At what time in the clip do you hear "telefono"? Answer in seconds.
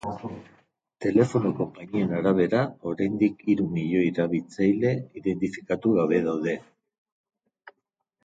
1.05-1.49